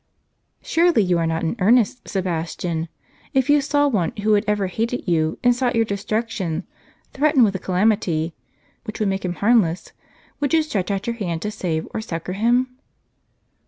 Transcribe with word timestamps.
"Surely, 0.63 1.03
you 1.03 1.19
are 1.19 1.27
not 1.27 1.43
in 1.43 1.55
earnest, 1.59 2.07
Sebastian. 2.07 2.89
If 3.35 3.51
you 3.51 3.61
saw 3.61 3.87
c::^ 3.87 3.93
one 3.93 4.13
who 4.23 4.33
had 4.33 4.43
ever 4.47 4.65
hated 4.65 5.07
you, 5.07 5.37
and 5.43 5.55
sought 5.55 5.75
your 5.75 5.85
destruction, 5.85 6.63
threatened 7.13 7.43
with 7.43 7.53
a 7.53 7.59
calamity, 7.59 8.33
which 8.85 8.99
would 8.99 9.09
make 9.09 9.23
him 9.23 9.35
harmless, 9.35 9.91
would 10.39 10.55
you 10.55 10.63
stretch 10.63 10.89
out 10.89 11.05
your 11.05 11.17
hand 11.17 11.43
to 11.43 11.51
save, 11.51 11.87
or 11.93 12.01
succor, 12.01 12.33
him 12.33 12.67